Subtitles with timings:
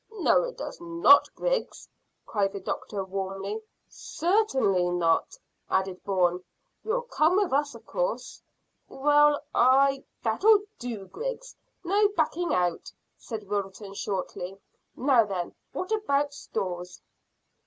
[0.13, 1.87] "No, it does not, Griggs,"
[2.25, 3.61] cried the doctor warmly.
[3.87, 5.37] "Cer tain ly not,"
[5.69, 6.43] added Bourne.
[6.83, 8.41] "You will come with us, of course."
[8.89, 14.57] "Well, I" "That'll do, Griggs; no backing out," said Wilton shortly.
[14.95, 16.99] "Now then, what about stores?"